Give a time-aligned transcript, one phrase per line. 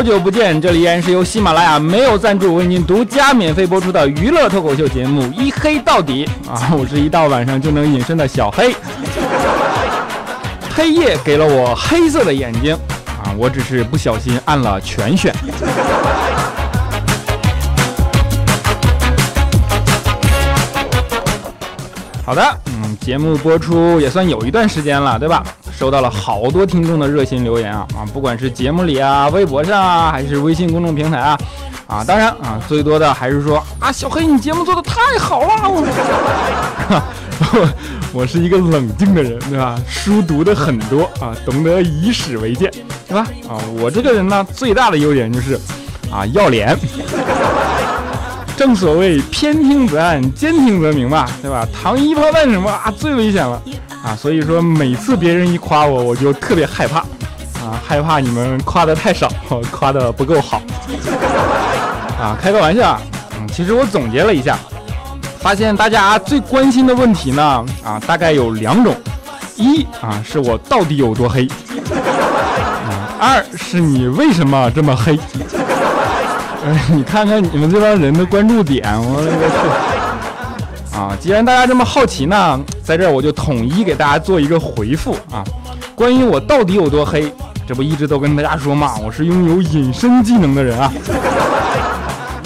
[0.00, 6.72] 好久不见，这里依然是由喜马拉雅没有赞助为您独家免费播出的娱乐脱口秀节目《一黑到底》啊！
[6.72, 8.74] 我是一到晚上就能隐身的小黑，
[10.74, 12.74] 黑夜给了我黑色的眼睛
[13.22, 13.28] 啊！
[13.36, 15.34] 我只是不小心按了全选。
[22.24, 25.44] 好的，嗯，节目播出也算有一段时间了，对吧？
[25.80, 31.38] 收到了好多听众的热心留言啊啊，不管是节目里啊、微博上啊，还是微信公众平台啊，
[31.86, 35.70] 啊，当然啊，最多的还是说啊，小黑你节目做的太好了，
[37.40, 37.68] 我
[38.12, 39.80] 我是一个冷静的人，对吧？
[39.88, 42.70] 书读的很多啊，懂得以史为鉴，
[43.08, 43.26] 对吧？
[43.48, 45.58] 啊，我这个人呢，最大的优点就是
[46.12, 46.78] 啊，要脸。
[48.60, 51.66] 正所谓偏听则暗，兼听则明吧，对吧？
[51.72, 53.58] 糖衣炮弹什么啊，最危险了
[54.04, 54.14] 啊！
[54.14, 56.98] 所以说每次别人一夸我，我就特别害怕
[57.58, 59.32] 啊，害怕你们夸的太少，
[59.70, 60.60] 夸的不够好
[62.20, 62.36] 啊。
[62.38, 63.00] 开个玩笑啊，
[63.38, 64.58] 嗯，其实我总结了一下，
[65.40, 68.94] 发现大家最关心的问题呢啊，大概有两种：
[69.56, 71.48] 一啊，是我到底有多黑；
[71.94, 75.18] 啊，二是你为什么这么黑。
[76.64, 80.96] 哎， 你看看你们这帮人的关注点，我勒个去！
[80.96, 85.42] 啊，既然大家这么好奇呢，在这儿我就统一给大家做一个回复啊。
[85.94, 87.32] 关于我到底有多黑，
[87.66, 90.92] 这不一直都跟大家说嘛，我是拥有隐身技能的人啊。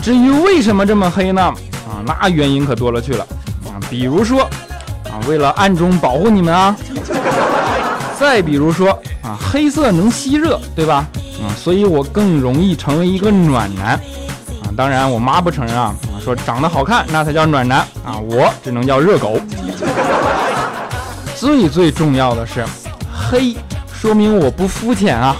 [0.00, 1.42] 至于为什么这么黑呢？
[1.42, 3.26] 啊，那原因可多了去了
[3.64, 3.80] 啊。
[3.90, 4.42] 比如说
[5.04, 6.76] 啊，为了暗中保护你们啊。
[8.18, 8.90] 再比如说
[9.22, 11.04] 啊，黑色能吸热，对吧？
[11.44, 14.00] 啊，所以我更容易成为一个暖男啊！
[14.76, 19.38] 当然，我妈不承认啊，说长得好看那才叫暖男啊，我只能叫热狗。
[21.36, 22.64] 最最重要的是，
[23.12, 23.54] 黑
[23.92, 25.36] 说明我不肤浅啊！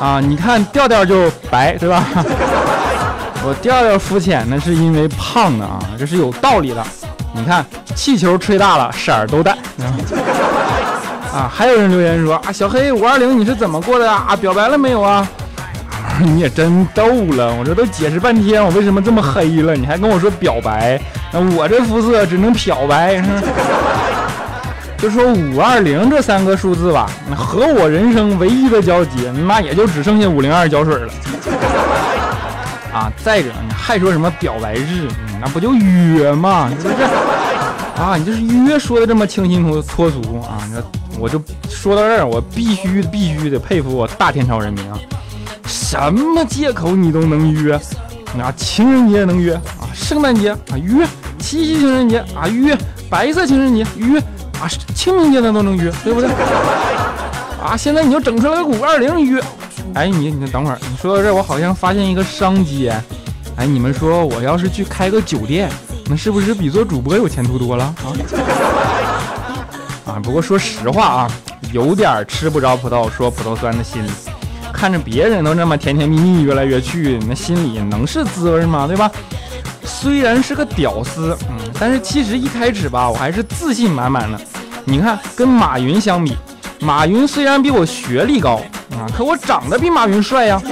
[0.00, 2.04] 啊，你看调调就白，对吧？
[3.44, 6.84] 我调调肤浅那是因为胖的啊，这是有道理的。
[7.32, 7.64] 你看
[7.94, 9.58] 气球吹大了，色儿都淡。
[11.36, 14.34] 啊，还有人留言说啊，小黑五二零你是怎么过的啊？
[14.40, 15.28] 表白了没有啊？
[16.18, 17.04] 你也真逗
[17.34, 20.98] 了，我这都解释半天，我为什么这么黑了，你还跟我说表白？
[21.30, 23.22] 那我这肤色只能漂白。
[24.96, 31.12] 就说五二零这三个数字吧，和我人生唯一的交集，那也就只剩下五零二胶水了。
[32.94, 35.06] 啊，再者你还说什么表白日？
[35.38, 36.70] 那不就约吗？
[36.80, 37.04] 是不是？
[38.00, 40.64] 啊，你这是约说的这么清新脱脱俗啊？
[40.66, 40.82] 你说。
[41.18, 44.98] 我就说到这儿，我必须必须得佩服我大天朝人民啊！
[45.66, 47.74] 什么借口你都能约，
[48.38, 51.06] 啊，情人节能约啊，圣诞节啊约，
[51.38, 52.76] 七夕情人节啊约，
[53.10, 54.18] 白色情人节约
[54.60, 56.28] 啊，清明节咱都能约，对不对？
[57.62, 59.42] 啊，现在你就整出来个五二零约，
[59.94, 62.88] 哎，你你等会儿，你说到这儿，我好像发现一个商机，
[63.56, 65.70] 哎，你们说我要是去开个酒店，
[66.06, 68.12] 那是不是比做主播有前途多了啊？
[70.06, 71.30] 啊，不过说实话啊，
[71.72, 74.10] 有点吃不着葡萄说葡萄酸的心理。
[74.72, 78.86] 看着别人都那么甜甜蜜蜜，越来越去，那心里能是滋味吗？
[78.86, 79.10] 对吧？
[79.82, 84.38] 虽然是个屌丝，嗯，但是其实一开始吧，我还是自信满满的。
[84.84, 86.36] 你看，跟马云相比，
[86.78, 88.60] 马云虽然比我学历高
[88.92, 90.62] 啊，可我长得比马云帅呀。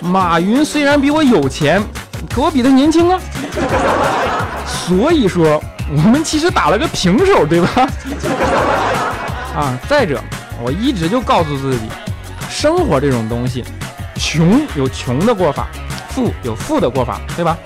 [0.00, 1.80] 马云虽然比我有钱，
[2.34, 3.20] 可我比他年轻啊。
[4.66, 5.62] 所以说。
[5.92, 7.68] 我们其实打了个平手，对吧？
[9.56, 10.20] 啊，再者，
[10.62, 11.88] 我一直就告诉自己，
[12.48, 13.64] 生活这种东西，
[14.14, 15.66] 穷有穷的过法，
[16.10, 17.58] 富有富的过法，对吧？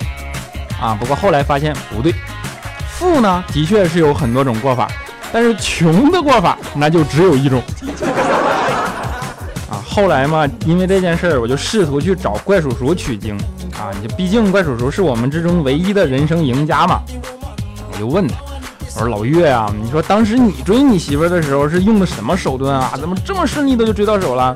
[0.81, 2.13] 啊，不过后来发现不对，
[2.89, 4.87] 富呢的确是有很多种过法，
[5.31, 7.61] 但是穷的过法那就只有一种。
[9.69, 13.37] 啊，后来嘛，因为这件事儿，我就试图去找怪叔叔取经
[13.79, 17.01] 啊，你毕竟怪叔叔是我们之中唯一的人生赢家嘛。
[17.95, 18.35] 我就问他，
[18.95, 22.93] 我说老岳啊，你说当时你追你媳妇的时候是用的什么手段啊？
[22.99, 24.53] 怎么这么顺利的就追到手了？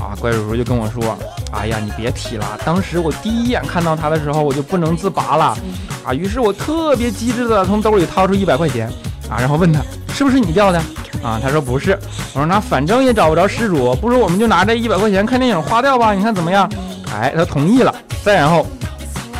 [0.00, 1.16] 啊，怪叔叔就跟我说，
[1.52, 5.56] 哎呀，你别提了，当时我第一眼看到他的时候，我就不能自拔了，
[6.04, 8.88] 啊，于是我特别机智的从兜里掏出一百块钱，
[9.30, 9.80] 啊，然后问他
[10.12, 10.78] 是不是你掉的？
[11.22, 11.98] 啊，他说不是。
[12.34, 16.68] 我说那反正也找不着失主，不如我们就拿这一百块钱看电影花掉吧，你看怎么样？
[17.14, 17.94] 哎，他同意了。
[18.24, 18.66] 再然后，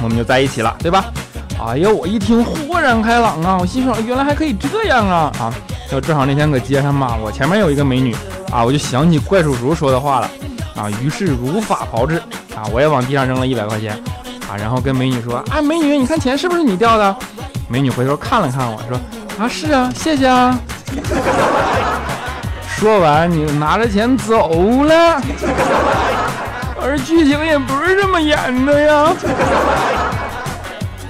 [0.01, 1.13] 我们就在一起了，对吧？
[1.59, 2.45] 哎呀，我一听
[2.77, 3.57] 豁然开朗啊！
[3.59, 5.33] 我心想原来还可以这样啊！
[5.41, 5.51] 啊，
[5.91, 8.15] 就正好那天搁街上嘛，我前面有一个美女
[8.53, 10.31] 啊，我就想起怪叔叔说的话了
[10.77, 12.21] 啊，于是如法炮制
[12.55, 13.95] 啊，我也往地上扔了一百块钱
[14.47, 17.17] 啊，然后跟美女说啊，美女，你看钱是不是你掉的？
[17.67, 19.01] 美女回头看了看我说
[19.43, 20.61] 啊，是啊，谢谢啊。
[22.77, 24.51] 说完你拿着钱走
[24.85, 25.19] 了，
[26.83, 29.15] 而剧情也不是这么演的呀。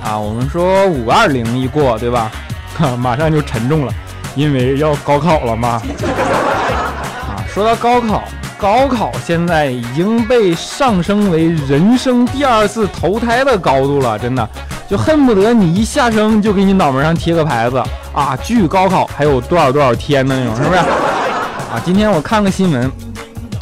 [0.06, 2.30] 啊，我们说五二零一过，对吧？
[2.96, 3.92] 马上就沉重了，
[4.36, 5.82] 因为要高考了嘛。
[7.26, 8.22] 啊，说到高考，
[8.56, 14.48] 高考现在已经被上升为人生第二次投胎的高度了，真的，
[14.88, 17.82] 就恨不得你一下生就给你脑门上贴个牌子
[18.14, 20.78] 啊，距高考还有多少多少天的那种，是不是？
[21.74, 22.88] 啊，今天我看个新闻，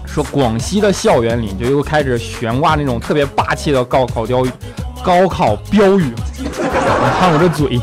[0.04, 4.50] 说广西的校园里就又开始悬挂那种特别霸气的高考标语。
[5.02, 6.14] 高考标语，
[6.86, 7.80] 你看我这嘴，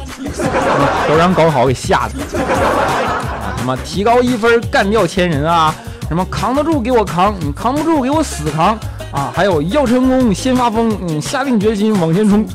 [1.08, 2.14] 都让高考给吓的。
[2.40, 5.74] 啊，什么提高一分干掉千人啊，
[6.08, 8.78] 什么扛得住给我扛，你扛不住给我死扛
[9.12, 12.46] 啊，还有要成功先发疯，嗯，下定决心往前冲。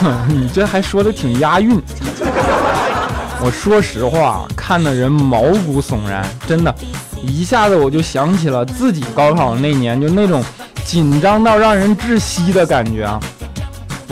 [0.00, 1.80] 哼 你这还说的挺押韵。
[3.40, 6.74] 我说实话，看的人毛骨悚然，真的，
[7.22, 10.42] 一下子我就想起了自己高考那年，就那种。
[10.84, 13.18] 紧张到让人窒息的感觉啊！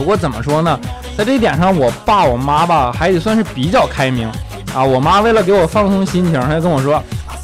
[0.01, 0.81] 不过怎么说呢，
[1.15, 4.27] 在这一点上，我爸我妈吧还得算是比较开明
[4.75, 4.83] 啊。
[4.83, 7.03] 我妈为了给我放松心情，还跟我说：“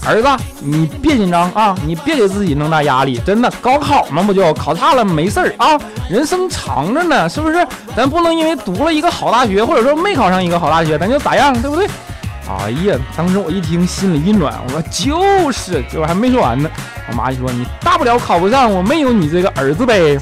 [0.09, 0.29] 儿子，
[0.61, 3.21] 你别紧张啊，你别给自己弄大压力。
[3.27, 5.79] 真的，高考嘛，不就考差了没事儿啊？
[6.09, 7.67] 人生长着呢，是不是？
[7.95, 11.87] 咱不能因为读了一个好大学，或者说没考上一个好大学，咱就咋样，对不对？”
[12.49, 16.71] 哎呀，当时我一听，心里一暖，我说就是，就还没说完呢，
[17.11, 20.19] 我妈就说你大不了考不上，我没有你这个儿子呗。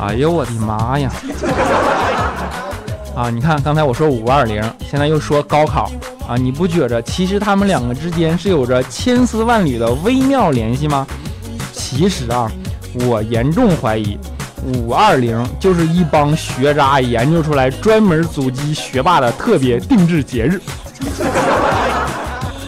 [0.00, 1.12] 哎呦我的妈呀！
[3.14, 5.90] 啊，你看刚才我说五二零，现在又说高考
[6.26, 11.06] 啊，你不觉着其实他们两个之间是有着千丝万缕的微妙联系吗？
[11.72, 12.50] 其实啊，
[13.06, 14.18] 我严重怀疑。
[14.64, 20.60] 五二零就是一帮学渣研究出来专门阻击学霸的特别定制节日。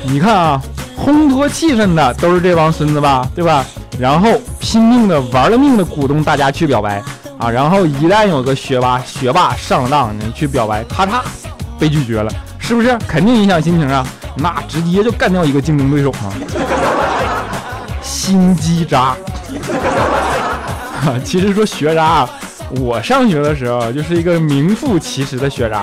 [0.04, 0.62] 你看啊，
[0.98, 3.64] 烘托气氛的都是这帮孙子吧，对吧？
[3.98, 7.02] 然后拼命的玩了命的鼓动大家去表白
[7.42, 11.20] 啊，然后一旦有个学霸学霸上当，你去表白，咔嚓
[11.76, 12.96] 被拒绝了，是不是？
[13.08, 14.06] 肯定影响心情啊，
[14.36, 16.30] 那直接就干掉一个竞争对手啊，
[18.00, 19.16] 心机渣。
[21.24, 22.28] 其实说学渣，
[22.78, 25.80] 我上学的时候就是一个名副其实的学渣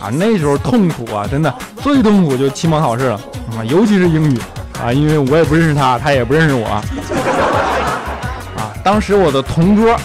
[0.00, 0.08] 啊！
[0.12, 1.52] 那时候痛苦啊，真的
[1.82, 3.20] 最痛苦就期末考试了
[3.58, 4.38] 啊，尤其是英语
[4.80, 6.80] 啊，因为我也不认识他，他也不认识我啊。
[8.84, 9.96] 当时我的同桌，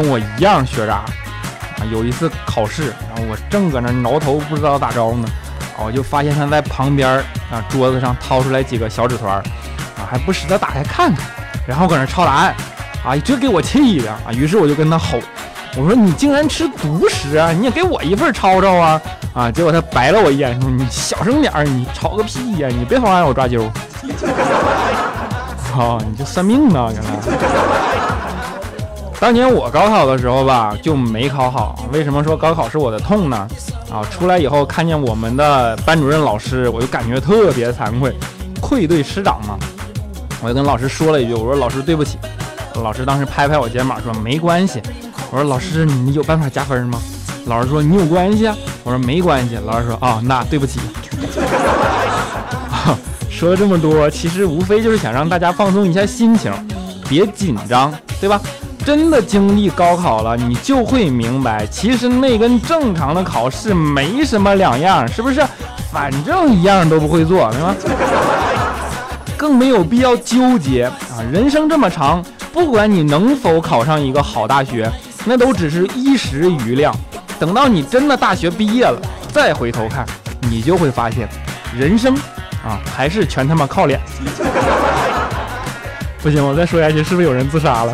[0.00, 5.28] 跟我一样学渣啊，有一次考试，然后我正搁那挠头，不知道咋着呢，
[5.76, 7.18] 啊我就发现他在旁边
[7.50, 9.38] 啊桌子上掏出来几个小纸团
[9.96, 11.26] 啊，还不时的打开看看，
[11.66, 12.54] 然后搁那抄答案。
[13.04, 14.32] 啊，这给我气的啊！
[14.32, 15.18] 于是我就跟他吼，
[15.76, 17.52] 我说：“你竟然吃独食啊！
[17.52, 19.00] 你也给我一份抄抄啊！”
[19.32, 19.50] 啊！
[19.50, 22.68] 结果他白了我一眼，说：“你小声点儿，你吵个屁呀！
[22.68, 23.70] 你别妨碍我抓阄。”
[25.72, 25.98] 操！
[26.10, 27.10] 你就算命呢，原来。
[29.20, 31.84] 当年我高考的时候吧，就没考好。
[31.92, 33.48] 为什么说高考是我的痛呢？
[33.90, 34.00] 啊！
[34.10, 38.14] 出来以后看见我们的班主任老师，我就感觉特别惭愧，
[38.60, 39.58] 愧对师长嘛。
[40.40, 42.16] 我就跟老师说了一句：“我说老师对不起。”
[42.80, 44.80] 老师当时拍拍我肩膀说：“没关系。”
[45.32, 47.00] 我说：“老师，你有办法加分吗？”
[47.46, 50.78] 老师说：“你有关系啊。”我说：“没关系。”老师说：“啊，那对不起。
[53.28, 56.52] ”说了这么多，其实无非就是想让大家放松一下心情，
[57.08, 58.40] 别紧张，对吧？
[58.88, 65.46] 真的经历高考了，你就会明白，其实那跟正常的考试没什么两样，是不是？
[65.92, 67.76] 反正一样都不会做，对吗？
[69.36, 71.20] 更没有必要纠结啊！
[71.30, 72.24] 人生这么长。
[72.50, 74.90] 不管你能否考上一个好大学，
[75.26, 76.90] 那都只是一时余量。
[77.38, 78.98] 等到你真的大学毕业了，
[79.30, 80.06] 再回头看，
[80.48, 81.28] 你就会发现，
[81.76, 82.14] 人生
[82.66, 84.00] 啊，还是全他妈靠脸。
[86.22, 87.92] 不行，我再说下去，是不是有人自杀了？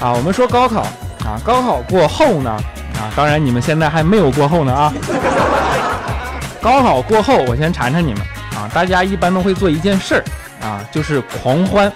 [0.00, 0.82] 啊，我们说高考
[1.24, 2.50] 啊，高考过后呢，
[2.94, 4.92] 啊，当然你们现在还没有过后呢啊。
[6.62, 8.22] 高考过后，我先馋馋你们
[8.54, 10.24] 啊，大家一般都会做一件事儿
[10.60, 11.92] 啊，就是狂欢。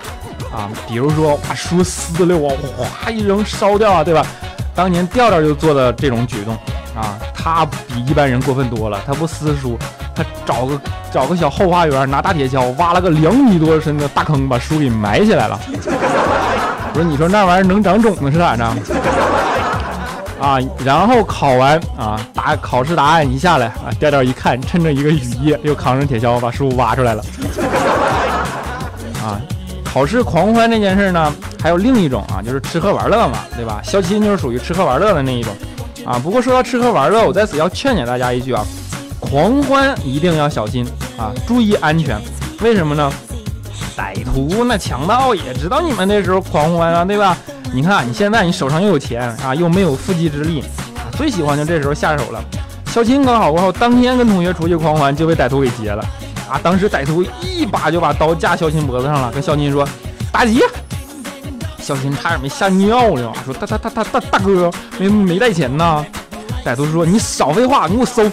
[0.52, 4.26] 啊，比如说把书撕了，我哗一扔烧掉啊，对吧？
[4.74, 6.54] 当年调调就做的这种举动
[6.94, 9.00] 啊，他比一般人过分多了。
[9.06, 9.78] 他不撕书，
[10.14, 10.80] 他找个
[11.10, 15.58] 找个小后花园，拿大铁锹挖了个两米多深的大坑，把书给埋起来了。
[16.92, 18.64] 不是你说那玩意儿能长种子是咋着？
[20.40, 27.22] 啊，然后考完啊，答考试答案一下来啊，调调一看，趁着一个雨夜，又扛着铁锹把树挖出来了。
[29.22, 29.40] 啊。
[29.84, 31.30] 考试狂欢这件事呢，
[31.62, 33.80] 还有另一种啊，就是吃喝玩乐嘛，对吧？
[33.84, 35.54] 相亲就是属于吃喝玩乐的那一种
[36.06, 36.18] 啊。
[36.18, 38.64] 不过说到吃喝玩乐，我在此要劝解大家一句啊，
[39.20, 40.84] 狂欢一定要小心
[41.18, 42.18] 啊，注意安全。
[42.62, 43.12] 为什么呢？
[44.02, 47.36] 歹徒那强盗也知道你们那时候狂欢啊，对吧？
[47.72, 50.60] 你看你现在你手上又有钱啊，又没有缚鸡之力，
[50.96, 52.42] 啊最喜欢就这时候下手了。
[52.86, 56.04] 校庆刚好过后，当天跟同学出去狂欢就被歹徒给劫了
[56.50, 56.58] 啊！
[56.62, 59.86] 当时歹徒一把就把刀架校庆脖子上了，跟校庆说
[60.32, 60.62] 打劫。
[61.78, 64.68] 校庆差点没吓尿了，说大大大大大大哥
[64.98, 66.04] 没没带钱呐。
[66.64, 68.24] 歹徒说你少废话，你给我搜。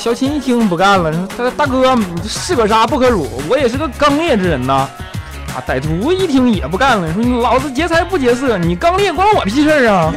[0.00, 1.94] 小青一听不干了，说：“他大哥，
[2.26, 4.88] 士可杀不可辱，我也是个刚烈之人呐。”
[5.54, 10.10] 啊，歹徒一听也不干了，说：“你老子劫财不劫色，你刚烈关我屁事啊！”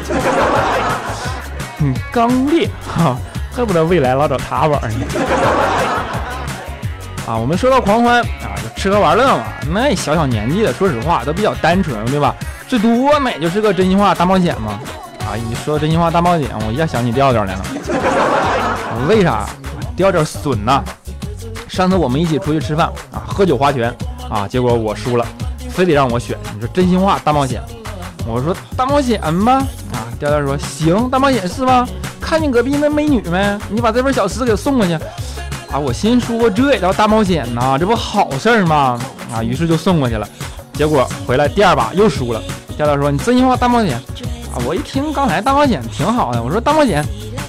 [1.78, 3.18] 你刚烈哈，
[3.54, 5.06] 恨不得未来老找他玩呢。
[7.28, 9.44] 啊，我们说到狂欢啊，就吃喝玩乐嘛。
[9.70, 12.34] 那小小年纪的，说实话都比较单纯，对吧？
[12.70, 14.80] 最多那也就是个真心话大冒险嘛。
[15.28, 17.66] 啊，一说真心话大冒险，我一下想起调调来了。
[19.10, 19.46] 为啥？
[19.96, 20.84] 调调损呐！
[21.68, 23.94] 上次我们一起出去吃饭啊，喝酒划拳
[24.30, 25.26] 啊，结果我输了，
[25.70, 26.38] 非得让我选。
[26.54, 27.62] 你说真心话大冒险，
[28.28, 29.54] 我说大冒险吧
[29.92, 31.88] 啊，调调说行，大冒险是吗？
[32.22, 33.58] 看见隔壁那美女没？
[33.70, 34.94] 你把这份小吃给送过去
[35.72, 35.78] 啊！
[35.78, 37.78] 我心说这也叫大冒险呐？
[37.80, 39.00] 这不好事儿吗？
[39.34, 40.28] 啊，于是就送过去了。
[40.74, 42.42] 结果回来第二把又输了。
[42.76, 43.96] 调调说你真心话大冒险
[44.54, 44.58] 啊！
[44.66, 47.06] 我一听刚才大冒险挺好的，我说大冒险。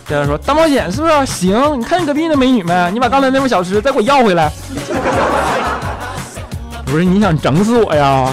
[0.07, 1.27] 接着说大冒险是不是？
[1.27, 2.91] 行，你看你隔壁那美女没？
[2.93, 4.53] 你把刚才那份小吃再给我要回来。
[6.85, 8.29] 不是你想整死我呀？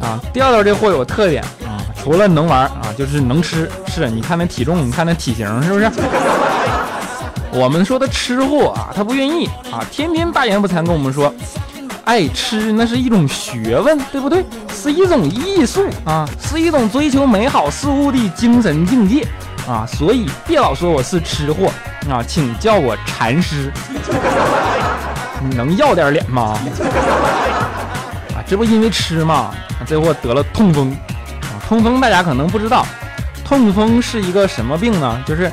[0.00, 3.70] 啊，调调这货有特点啊，除了能玩啊，就是能吃。
[3.88, 5.90] 是，你看那体重，你看那体型，是不是？
[7.52, 11.32] 我们说的吃货啊，他不愿意啊，天天大言不惭跟我们说，
[12.04, 14.44] 爱吃那是一种学问，对不对？
[14.74, 19.26] 是一种艺术啊，是一种追求美好事物的精神境界。
[19.66, 21.70] 啊，所以别老说我是吃货
[22.10, 23.72] 啊，请叫我禅师。
[25.40, 26.58] 你能要点脸吗？
[28.34, 29.54] 啊，这不因为吃吗？
[29.86, 30.90] 这货得了痛风。
[31.42, 32.84] 啊，痛风大家可能不知道，
[33.44, 35.22] 痛风是一个什么病呢？
[35.26, 35.50] 就是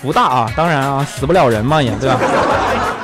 [0.00, 2.18] 不大啊，当然啊，死不了人嘛也对吧？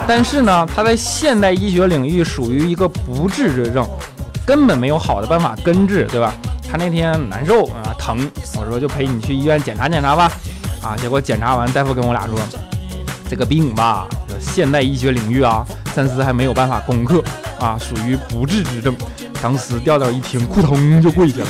[0.07, 3.87] 但是呢，它在现代医学领域属于一个不治之症，
[4.47, 6.33] 根本没有好的办法根治，对吧？
[6.71, 10.31] 他那天难受啊，疼，我说就陪你去医院检查检查吧，
[10.81, 12.39] 啊，结果检查完，大夫跟我俩说，
[13.29, 14.07] 这个病吧，
[14.41, 17.23] 现代医学领域啊，暂时还没有办法攻克
[17.61, 18.97] 啊，属于不治之症。
[19.43, 21.47] 当时调调一听，扑通就跪下了。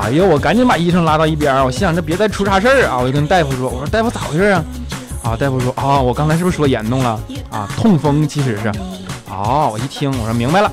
[0.00, 4.64] 哎呀，我赶紧把医生拉到一边，我心想这别再出啥事儿啊，我就跟大夫说，我说大夫咋回事啊？
[5.22, 7.20] 啊，大夫说啊，我刚才是不是说严重了
[7.50, 7.68] 啊？
[7.76, 8.72] 痛风其实是。
[9.28, 10.70] 哦，我一听，我说明白了。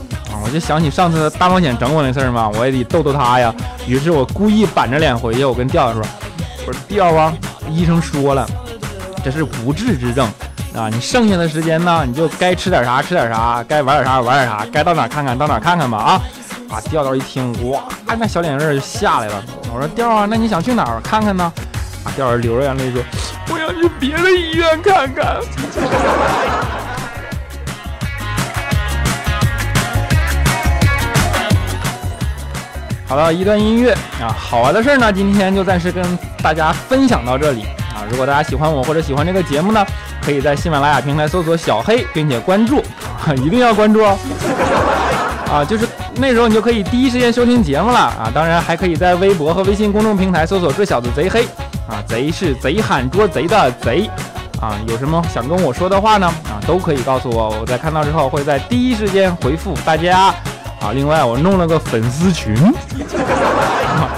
[0.54, 3.52] 就想起上次大冒险整我那事儿嘛，我也得逗逗他呀。
[3.88, 6.04] 于是我故意板着脸回去，我跟调调说
[6.68, 7.34] ：“我说调啊，
[7.68, 8.48] 医生说了，
[9.26, 10.30] 这是不治之症
[10.76, 10.90] 啊。
[10.90, 16.22] 你剩下的时间呢，你就该吃点啥吃点啥，该玩点啥玩点啥，该到哪看看到哪看看吧啊！”
[16.70, 19.44] 啊，调调一听，哇，那小脸泪就下来了。
[19.74, 21.52] 我说：“调啊，那你想去哪儿看看呢？”
[22.06, 23.02] 啊，调儿流着眼泪说
[23.50, 25.40] ：“我想去别的医院看看。”
[33.14, 36.04] 好了一段音乐啊，好玩的事儿呢，今天就暂时跟
[36.42, 37.62] 大家分享到这里
[37.94, 38.02] 啊。
[38.10, 39.86] 如果大家喜欢我或者喜欢这个节目呢，
[40.20, 42.80] 可以在喜马拉雅平台搜索小黑，并且关注
[43.24, 44.18] 啊， 一定要关注哦。
[45.48, 48.32] 啊，就是那时候你就可以第一时间收听节目了啊。
[48.34, 51.46] 当然还可以在微博和微信公众平台搜索“这小子贼黑”
[51.88, 54.10] 啊，贼是贼喊捉贼的贼
[54.60, 54.74] 啊。
[54.88, 56.26] 有什么想跟我说的话呢？
[56.46, 60.34] 啊，都可以告诉我，我在看到之后会在第一时间回复大家。
[60.84, 64.12] 啊，另外我弄了个粉丝群，啊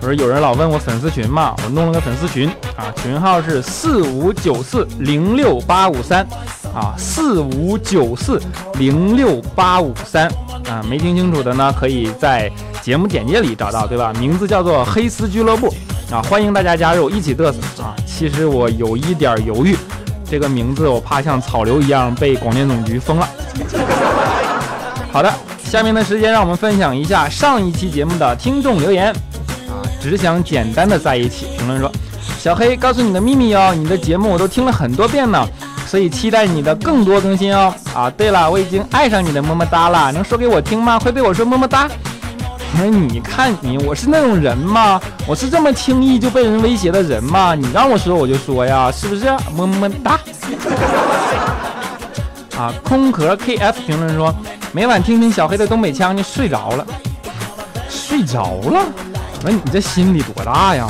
[0.00, 6.26] 不是有人老问我粉丝群嘛，我弄了个粉丝群啊，群号是四五九四零六八五三
[6.74, 8.40] 啊，四五九四
[8.78, 10.26] 零六八五三
[10.66, 14.10] 啊，没听清楚的呢，可以在节目简介里找到，对吧？
[14.18, 15.68] 名字叫做黑丝俱乐部
[16.10, 17.94] 啊，欢迎大家加入，一起嘚瑟啊。
[18.06, 19.76] 其实我有一点犹豫，
[20.24, 23.28] 这个名字我怕像草榴一样被广电总局封了。
[25.12, 25.30] 好的。
[25.70, 29.12] 下面的时间，让我们分享一下上一期节目的听众留言。
[29.68, 31.46] 啊，只想简单的在一起。
[31.56, 31.88] 评论说
[32.40, 35.46] ：“小黑，告诉你的秘密哦，你的节目我都听了很多遍呢，
[35.86, 40.98] 所以期待你的更多更新哦。”啊，对了，我已经爱上你的么么哒了，能说给我听吗？
[40.98, 41.88] 会对我说么么哒？
[42.76, 45.00] 哎，你看你，我是那种人吗？
[45.24, 47.54] 我是这么轻易就被人威胁的人吗？
[47.54, 49.26] 你让我说我就说呀，是不是？
[49.54, 50.18] 么么哒。
[52.60, 54.34] 啊，空壳 KF 评论说。
[54.70, 56.86] 每晚听听小黑的东北腔就睡着了，
[57.88, 58.84] 睡着了？
[59.42, 60.86] 那你这心里多大呀？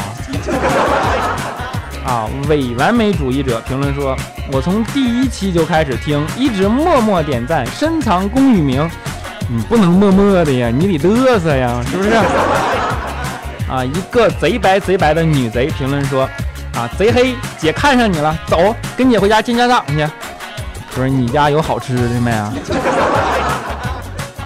[2.05, 4.17] 啊，伪完美主义者评论说
[4.53, 8.91] ：“我从第一期就开始听，一直默默点赞，深藏功与名。
[9.49, 12.11] 你不能默默的呀，你得嘚瑟呀，是不是？”
[13.71, 16.29] 啊，一个贼白贼白的女贼评论说
[16.77, 20.05] ：“啊，贼黑，姐看上你了，走，跟姐回家见家长去。
[20.95, 22.53] 不是你家有好吃的没啊？”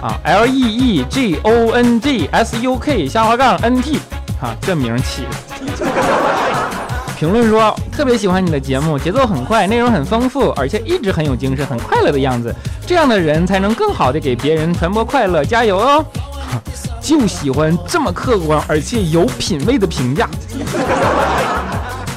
[0.01, 3.99] 啊，L E E G O N G S U K 下滑杠 N T，
[4.39, 5.29] 哈，这名起的。
[7.17, 12.53] 评论说特别喜欢你的节目，节奏很快，内容很丰富，而且一直很有精神，很快乐的样子。
[12.85, 16.05] 这样的人才能更好的给别人传播快乐，加油哦！
[17.01, 20.29] 就喜欢这么客观而且有品位的评价。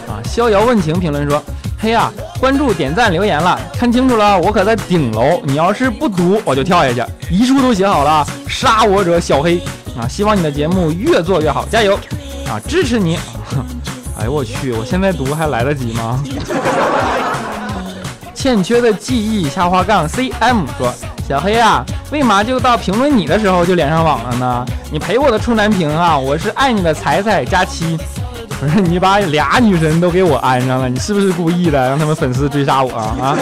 [0.08, 1.42] 啊，逍遥问情评论说：
[1.80, 5.40] 嘿呀，关注、点赞、留言了，看清楚了，我可在顶楼。
[5.44, 7.04] 你要是不读，我就跳下去。
[7.30, 9.61] 遗书都写好了，杀我者小黑。
[9.97, 11.94] 啊，希望你的节目越做越好，加油！
[12.49, 13.16] 啊，支持你。
[14.18, 14.73] 哎呦我去！
[14.73, 16.20] 我现在读还来得及吗？
[18.35, 20.92] 欠缺的记忆下滑杠 cm 说：
[21.28, 24.66] 小黑啊，为嘛就到评论你的时候就连上网了呢？
[24.90, 27.97] 你陪我的处男屏啊，我是爱你的彩彩佳期。
[28.61, 33.37] 不 是你把俩女神都给我安上了，你是不是故意的，让他们粉丝追杀我啊？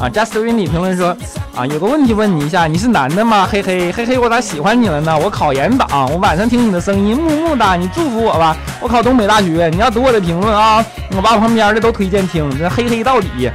[0.00, 1.16] 啊，Just Winnie 评论说。
[1.56, 3.46] 啊，有个问题问你一下，你是男的吗？
[3.50, 5.18] 嘿嘿嘿嘿，我咋喜欢你了呢？
[5.18, 8.56] 我考研党，我晚上听你的声音，木木的，你祝福我吧。
[8.80, 10.82] 我考东北大学，你要读我的评论啊，
[11.16, 13.50] 我把我旁边的都推荐听，这嘿嘿到底。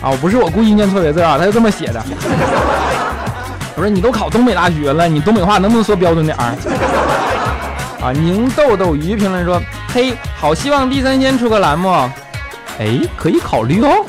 [0.00, 2.02] 啊，不是我故意念错别字啊，他就这么写的。
[3.76, 6.54] 不是你都考东北大学了，你东北话能不能说标准点儿？
[8.06, 9.60] 啊，宁豆豆鱼评论说，
[9.92, 11.90] 嘿，好希望第三天出个栏目，
[12.78, 14.06] 哎，可以考虑哦。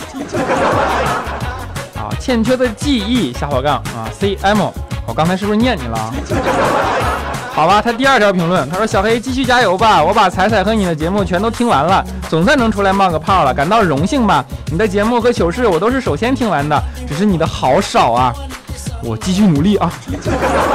[1.95, 4.69] 啊欠缺的记忆下滑杠啊，C M，
[5.07, 6.13] 我刚才是不是念你了？
[7.51, 14.45] 好吧，他第二条评论，他说小黑继续加油吧，我把彩彩和你的节目全都听完了，总算能出来冒个泡了，感到荣幸吧？
[14.67, 16.79] 你的节目和糗事我都是首先听完的，
[17.09, 18.31] 只是你的好少啊，
[19.03, 19.91] 我继续努力啊。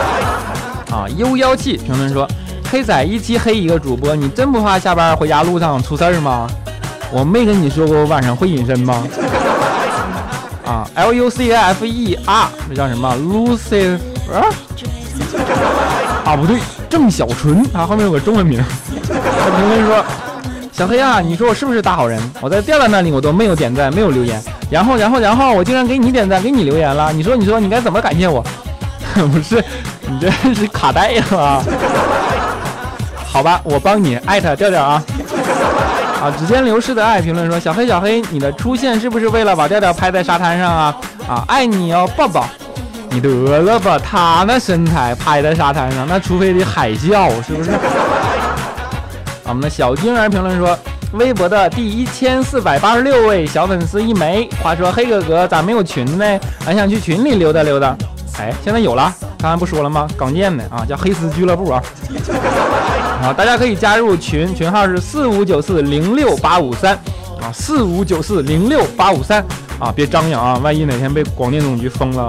[0.90, 2.28] 啊，幽妖气评论说，
[2.72, 6.48] 黑仔一期黑一个主播，你真不怕下班回家路上出事儿吗？
[7.12, 9.06] 我没跟你说过我晚上会隐身吗？
[10.64, 13.98] 啊，L U C F E R，那叫什么？Lucifer？
[16.24, 16.58] 啊，不对，
[16.88, 18.64] 郑小纯，他后面有个中文名。
[19.06, 20.02] 他评论说
[20.72, 22.18] ：“小黑啊，你说我是不是大好人？
[22.40, 27.12] 我在调调那里我都没有点赞，没有留言，然后，然后，然后我竟然给你点赞，给你留言了。
[27.12, 28.42] 你说，你说你该怎么感谢我？
[29.14, 29.62] 不是，
[30.08, 31.62] 你这是卡带了。
[33.32, 35.02] 好吧，我帮你艾特调调啊。”
[36.22, 36.30] 啊！
[36.38, 40.96] 指尖流逝的爱评论说：“小黑小黑，你的出现是不是为了把调调拍在沙滩上啊？
[41.26, 42.46] 啊，爱你哦，抱抱！
[43.10, 47.72] 你得了吧，他那身材拍在沙滩上，那除非得海啸，是不是？”
[49.42, 50.78] 我们的小金儿评论说
[51.14, 54.48] ：“微博的第一千四百八十六位小粉丝一枚。
[54.62, 56.24] 话说黑哥哥咋没有群呢？
[56.66, 57.96] 俺想去群里溜达溜达。
[58.38, 60.06] 哎，现在有了，刚才不说了吗？
[60.16, 61.82] 刚建的啊，叫黑丝俱乐部啊。”
[63.22, 66.92] 好，大家可以加入群，群号是四五九四零六八五三
[67.40, 69.40] 啊，四五九四零六八五三
[69.78, 72.28] 啊，别张扬啊，万一哪天被广电总局封了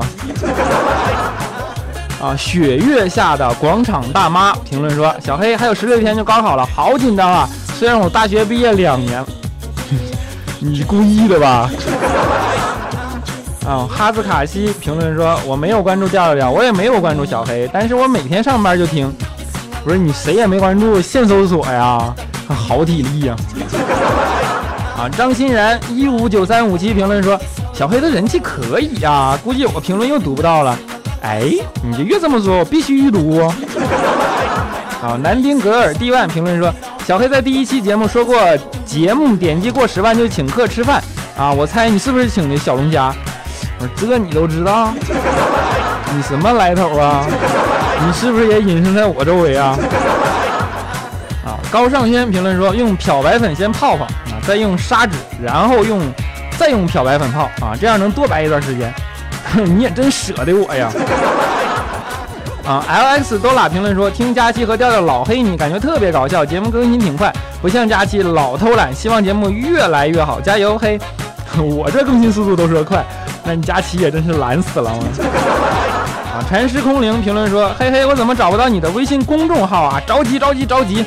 [2.21, 2.36] 啊！
[2.38, 7.49] 雪月下的广场大妈评论说：“小黑还有十六天就高考了，好紧张啊！
[7.75, 9.25] 虽然我大学毕业两年，
[10.62, 11.71] 你故意的吧？”
[13.65, 19.12] 啊，哈兹卡西评论说：“我没有关注调调，我也没有关注小黑，但是我每天上班就听。”
[19.84, 22.15] 不是你谁也没关注，现搜索呀，
[22.48, 23.36] 好体力呀！
[24.98, 27.38] 啊，张欣然一五九三五七评论说，
[27.74, 30.78] 小黑的人气可以呀，估计有个评论又读不到了。
[31.22, 31.52] 哎，
[31.84, 33.41] 你就越这么说，我必须预读。
[35.02, 36.74] 啊，南丁格尔 D 万评论说，
[37.06, 38.38] 小黑在第一期节目说过，
[38.86, 41.04] 节目点击过十万就请客吃饭
[41.38, 43.13] 啊，我猜你是不是请的小龙虾？
[43.80, 44.93] 我说这你都知道，
[46.15, 47.26] 你什么来头啊？
[48.06, 49.77] 你是不是也隐身在我周围啊？
[51.45, 56.01] 啊，高尚轩评论说用漂白粉先泡泡啊，再用砂纸，然后用
[56.58, 58.93] 再用漂白粉泡啊，这样能多白一段时间。
[59.56, 60.89] 你也真舍得我呀！
[62.65, 70.97] 啊，L X 多拉评论说听佳期和调调老黑你，感觉特别搞笑，节目更新挺快，不像佳期老偷懒，希望节目越来越好，加油嘿！
[71.60, 73.06] 我这更新速度都说快，
[73.43, 74.91] 那你佳期也真是懒死了。
[76.34, 76.41] 啊！
[76.50, 80.02] 禅师空灵评论说：“嘿嘿，我怎么找不到你的微信公众号啊？
[80.08, 81.06] 着急着急着急！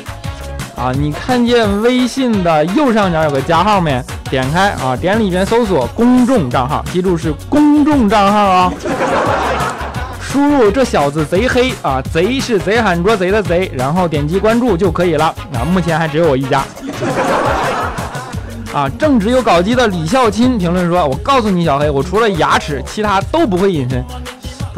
[0.77, 4.01] 啊，你看见微信的右上角有个加号没？
[4.29, 8.73] 点开啊，点里边搜索公众账号，记住是公众账号啊！
[10.21, 15.25] 输入这小子贼黑啊，贼是贼喊捉贼的贼，然后点击关注就可以了。
[15.53, 16.63] 啊，目前还只有我一家。”
[18.73, 24.01] 啊，正直又搞基的李孝钦评论说：“我告诉你，小黑，我除了牙齿，其他都不会隐身。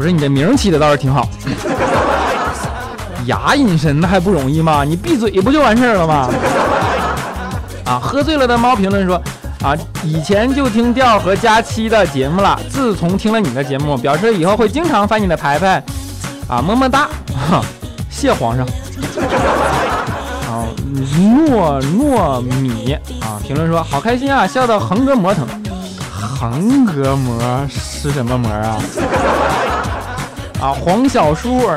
[0.00, 1.28] 不是你这名起的倒是挺好，
[3.26, 4.82] 牙隐身那还不容易吗？
[4.82, 6.30] 你闭嘴不就完事儿了吗？”
[7.84, 9.20] 啊，喝醉了的猫评论说
[9.62, 15.84] ：“啊，以前就听调和佳期的节目了，自从听了你的节目，表示以后会经常翻你的牌牌。
[16.48, 17.06] 啊，么么哒，
[18.08, 18.66] 谢皇上。”
[20.48, 20.64] 啊
[20.96, 23.36] 糯糯米啊！
[23.46, 25.46] 评论说好开心啊，笑到横膈膜疼。
[26.10, 28.78] 横膈膜是什么膜啊？
[30.60, 31.70] 啊，黄小叔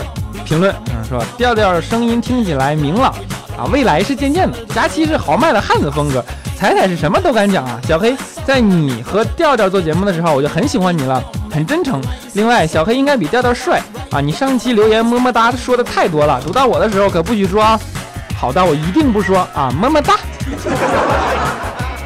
[0.43, 0.75] 评论
[1.07, 3.13] 说调调声音听起来明朗
[3.57, 4.57] 啊，未来是渐渐的。
[4.75, 6.23] 佳期是豪迈的汉子风格，
[6.57, 7.79] 彩彩是什么都敢讲啊。
[7.87, 8.13] 小黑
[8.45, 12.01] 在你和调调做节目的时候，我就很喜欢你了，很真诚。
[12.33, 14.19] 另外，小黑应该比调调帅啊。
[14.19, 17.79] 你上期留言么么哒说的太多了，读到我的时候可不许说啊。
[18.35, 20.15] 好的，我一定不说啊，么么哒。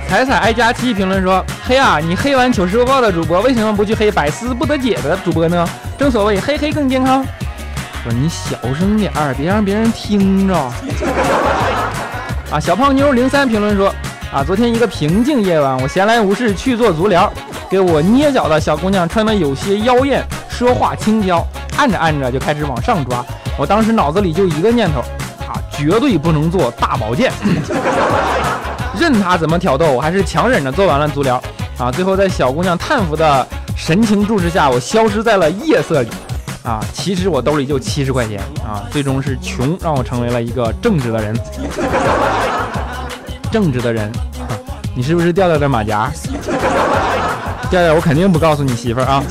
[0.07, 5.67] 彩彩爱佳期评论说：黑啊，你黑完糗事播报的主播，为什么不去黑百思不得解的主播呢？
[5.97, 7.21] 正所谓黑黑更健康。
[8.03, 10.55] 说你小声点儿，别让别人听着。
[12.49, 13.93] 啊，小胖妞零三评论说：
[14.31, 17.29] 啊，昨天一个平静夜晚，我闲来无事去做足疗，
[17.69, 21.45] 给我捏脚的小姑娘穿的有些妖艳，说话轻佻，
[21.77, 23.25] 按着按着就开始往上抓，
[23.57, 25.01] 我当时脑子里就一个念头。
[25.51, 27.31] 啊绝对不能做大保健，
[28.99, 31.41] 任他怎么挑逗，我还是强忍着做完了足疗
[31.77, 31.91] 啊！
[31.91, 36.09] 最后在小姑娘叹服的神情注视下，我消失在了夜色里
[36.63, 36.83] 啊！
[36.93, 38.83] 其实我兜里就七十块钱啊！
[38.91, 41.39] 最终是穷让我成为了一个正直的人，
[43.51, 44.11] 正直的人，
[44.95, 46.11] 你是不是掉掉的马甲？
[47.69, 49.23] 掉掉，我肯定不告诉你媳妇儿啊！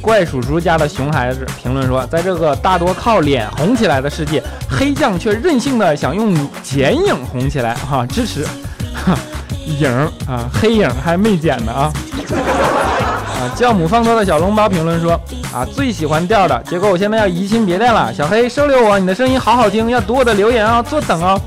[0.00, 8.46] 怪叔叔家的熊孩子评论说：“在这个大多靠脸红起来的世界，黑酱却任性的想用剪影红起来。”哈，支持。
[9.78, 9.88] 影
[10.26, 11.92] 啊，黑影还没剪呢啊。
[13.38, 15.12] 啊，酵母放多的小笼包评论说
[15.54, 18.12] ：“啊，最喜欢调的，结果我现在要移情别恋了。
[18.12, 21.40] 小黑收留我，你的声音好好听，要读我的留言啊，坐等哦。”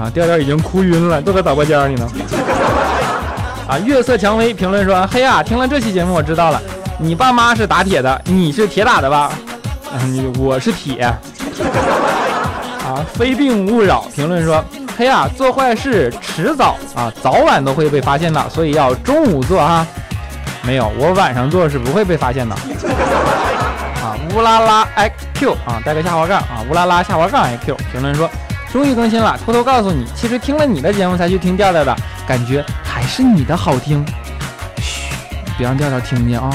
[0.00, 2.08] 啊，调调已经哭晕了，都在导播间里呢。
[3.68, 6.60] 啊，月色蔷薇评论说：“嘿啊，听了这期节目，我知道了。”
[6.98, 9.30] 你爸妈是打铁的，你是铁打的吧？
[9.92, 11.02] 啊你我是铁。
[11.02, 11.18] 啊，
[13.14, 14.06] 非病勿扰。
[14.14, 14.64] 评论说：
[15.00, 19.86] 嘿呀，做坏事迟早啊，早晚都会被发现的，所以要中午做啊。
[20.60, 22.54] 没有，我晚上做是不会被发现的。
[22.54, 27.74] 啊，乌拉拉 iq 啊，带个下滑杠啊，乌拉拉下滑杠 iq。
[27.90, 28.28] 评论说：
[28.70, 31.96] 终于更新了，偷偷告诉你，其实听了你的节目才去听调调的，
[32.28, 34.04] 感觉还是你的好听。
[34.82, 35.14] 嘘
[35.56, 36.50] 别让调调听见啊！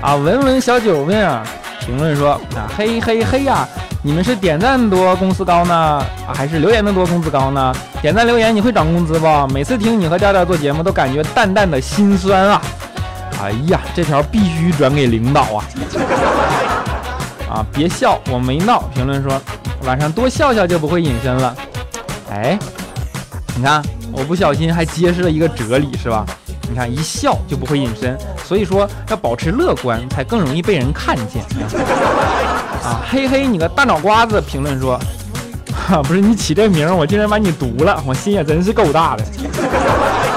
[0.00, 1.42] 啊，文文小九问啊，
[1.80, 3.66] 评论说啊，嘿嘿嘿呀，
[4.06, 6.00] 你们是点赞多工资高呢，
[6.32, 7.74] 还是留言的多工资高呢？
[8.00, 9.26] 点赞留言你会涨工资不？
[9.52, 12.62] 每次听你和调调做节目都感觉淡淡的心酸啊！
[13.42, 15.64] 哎呀，这条必须转给领导啊！
[17.50, 18.82] 啊，别笑，我没闹。
[18.94, 19.42] 评论说
[19.82, 21.56] 晚上多笑笑就不会隐身了。
[22.30, 22.56] 哎，
[23.56, 26.24] 你看，我不小心还揭示了一个哲理，是吧？
[26.68, 31.42] 你看，一笑就不会隐身，所以说要保持乐观，才更容易被人看见。
[32.82, 34.40] 啊，嘿嘿，你个大脑瓜子！
[34.40, 35.00] 评论说，
[35.88, 39.24] 哈，不是你起这名，我竟然把你读了，我心也真是够大的。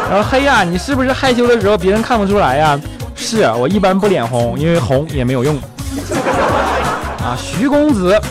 [0.10, 2.80] 然后嘿呀，你是不是害羞的时候别人看不出来呀？
[3.16, 5.56] 是我一般不脸红，因为红也没有用。
[7.18, 8.22] 啊，徐公子啊。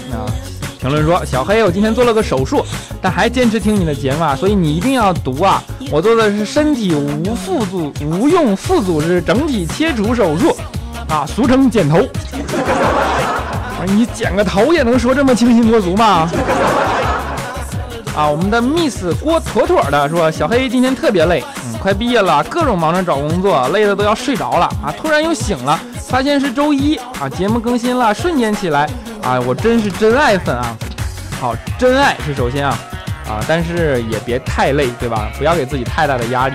[0.81, 2.65] 评论说：“小黑，我今天做了个手术，
[3.03, 5.61] 但还坚持听你的节目啊，所以你一定要读啊！
[5.91, 10.55] 我做的是身体无副组无用副组织整体切除手术，
[11.09, 12.07] 啊，俗称剪头。
[13.87, 16.29] 你剪个头也能说这么清新脱俗吗？
[18.15, 24.93] 啊，我们的 Miss 郭妥妥的说，小黑今天特别累，嗯，快毕业了，各种忙着找工作，累的都要睡着了啊！
[25.01, 28.89] 突然又醒了，发现是周一啊，节目更新了，瞬间起来。”
[29.23, 30.77] 啊，我真是真爱粉啊！
[31.41, 32.77] 好，真爱是首先啊，
[33.29, 35.31] 啊，但是也别太累，对吧？
[35.37, 36.55] 不要给自己太大的压力。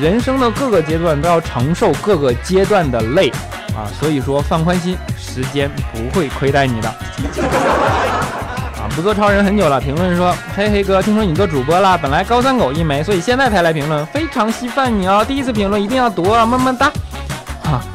[0.00, 3.28] 人生的各个阶段都要承受各个阶段的累
[3.74, 6.88] 啊，所以说放宽心，时间不会亏待你的。
[8.78, 16.90] 啊，不做超人很久了，评论说，嘿嘿哥，听说你做主播了，本来高三狗一枚，所以现在才来评论，非常稀饭你哦，第一次评论一定要读啊，么么哒。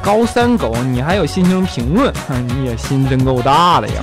[0.02, 2.12] 高三狗，你还有心情评论？
[2.26, 3.94] 哼你也心真够大的呀！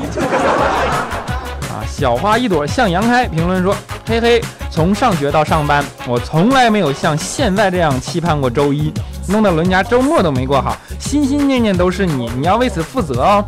[1.97, 3.73] 小花一朵向阳开，评论说：
[4.05, 8.93] 嘿嘿，从上学到上班，我从来没有像现在这样期盼过周一，
[9.29, 13.45] 弄得伦家周末都没过好，心心念念都是你，你要为此负责哦！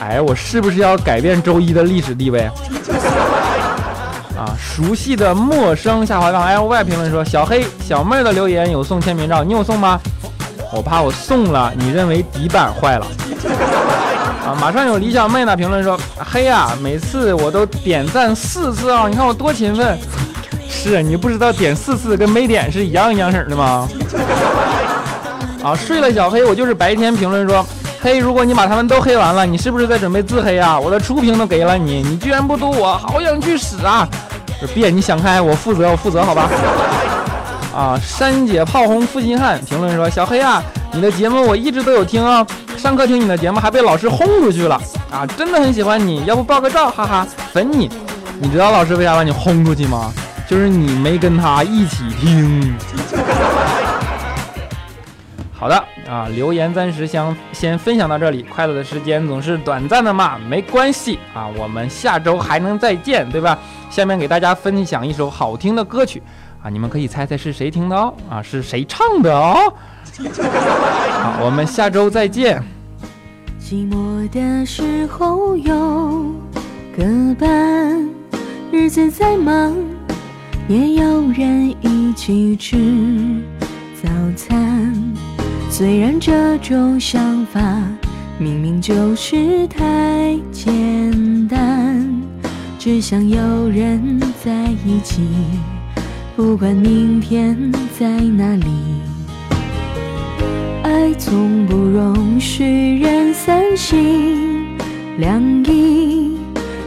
[0.00, 2.50] 哎，我是不是要改变周一的历史地位？
[4.36, 10.00] 啊，熟悉的陌生下滑杠 L Y 评论说：“小黑小妹儿的留言有送签名照，你有送吗？
[10.72, 13.06] 我怕我送了，你认为底板坏了。”
[14.58, 19.98] 马上有李小妹呢评论说：“黑呀，每次我都点赞四次啊，你看我多勤奋。
[20.68, 23.88] ”是你不知道点四次跟没点是一样一样式的吗？
[25.62, 27.64] 啊，睡了小黑，我就是白天评论说。
[28.02, 30.80] 黑，如果你把他们都黑完了，你是不是在准备自黑啊？
[30.80, 34.08] 我的初评都给了你，你居然不读我，好想去死啊！
[34.74, 36.48] 别，你想开，我负责，我负责，好吧？
[37.76, 42.44] 啊，珊姐炮轰负心汉评论说：小黑啊，你的节目我一直都有听啊，
[42.76, 45.24] 上课听你的节目还被老师轰出去了啊！
[45.24, 47.88] 真的很喜欢你，要不报个照，哈哈，粉你。
[48.40, 50.12] 你知道老师为啥把你轰出去吗？
[50.48, 52.74] 就是你没跟他一起听。
[55.56, 55.76] 好的
[56.08, 58.42] 啊，留言暂时先先分享到这里。
[58.42, 63.56] 快乐的时间总是短暂的嘛，没关系啊，我们下周还能再见，对吧？
[63.90, 66.20] 下面给大家分享一首好听的歌曲
[66.64, 69.72] 啊，你们可以猜猜是谁听的哦，啊，是谁唱的哦？
[71.22, 72.62] 好，我们下周再见。
[73.60, 76.34] 寂寞的时候有
[76.96, 78.08] 个伴，
[78.72, 79.74] 日子再忙
[80.68, 82.76] 也有人一起吃
[84.02, 84.92] 早餐。
[85.70, 87.60] 虽然这种想法
[88.38, 92.04] 明明就是太简单，
[92.78, 94.50] 只想有人在
[94.84, 95.22] 一起，
[96.34, 98.66] 不管明天在哪里。
[101.00, 104.76] 爱从不容许人三心
[105.16, 106.36] 两意，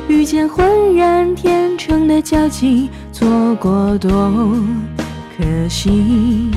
[0.07, 4.31] 遇见浑然天成的交集，错过多
[5.35, 6.51] 可惜。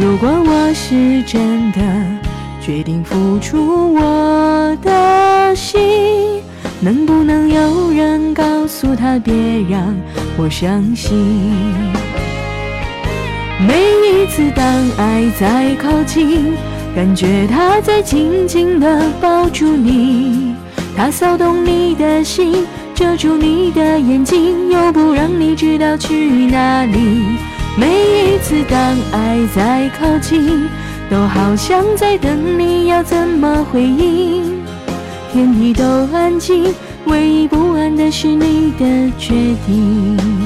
[0.00, 1.82] 如果我是真的
[2.62, 6.40] 决定付出我的心，
[6.80, 9.34] 能不能有人告诉他别
[9.68, 9.94] 让
[10.38, 11.14] 我伤心？
[13.60, 14.64] 每一次当
[14.96, 16.54] 爱在靠近，
[16.96, 20.54] 感觉他在紧紧地抱住你，
[20.96, 27.36] 他骚动你的心，遮住你的眼睛，又不让你知道去哪里。
[27.76, 28.80] 每一次当
[29.12, 30.66] 爱在靠近，
[31.10, 34.64] 都好像在等你要怎么回应。
[35.30, 39.34] 天地都安静，唯一不安的是你的决
[39.66, 40.45] 定。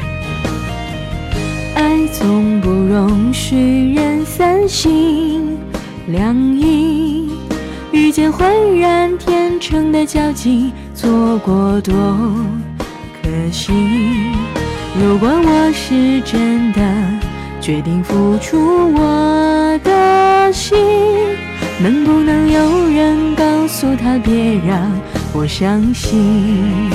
[2.13, 5.57] 从不容许人三心
[6.07, 7.31] 两意，
[7.91, 11.95] 遇见浑然天成的交集，错过多
[13.21, 13.71] 可惜。
[15.01, 16.81] 如果我是真的
[17.61, 20.77] 决定付出我的心，
[21.81, 24.91] 能不能有人告诉他别让
[25.33, 26.91] 我伤心？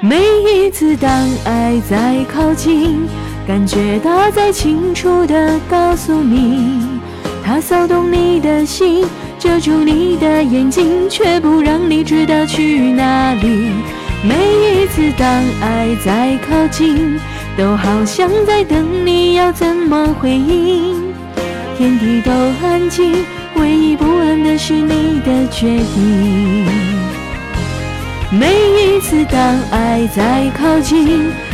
[0.00, 1.10] 每一次当
[1.44, 3.06] 爱在靠近。
[3.46, 7.00] 感觉他在清楚地告诉你，
[7.44, 9.04] 他骚动你的心，
[9.38, 13.70] 遮住你的眼睛，却不让你知道去哪里。
[14.22, 15.28] 每一次当
[15.60, 17.18] 爱在靠近，
[17.56, 21.12] 都好像在等你要怎么回应。
[21.76, 22.30] 天地都
[22.64, 23.24] 安静，
[23.56, 26.66] 唯一不安的是你的决定。
[28.30, 31.32] 每一次当爱在靠近。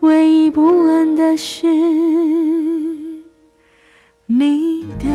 [0.00, 1.66] 唯一不安的是
[4.26, 5.06] 你的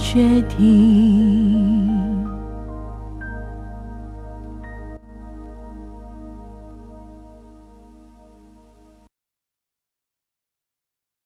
[0.00, 1.61] 决定。